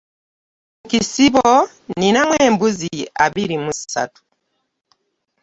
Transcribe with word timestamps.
Mu 0.79 0.85
kisibo 0.91 1.47
ninamu 1.99 2.33
embuzi 2.47 2.95
abiri 3.25 3.55
mu 3.63 3.71
ssatu. 3.77 4.21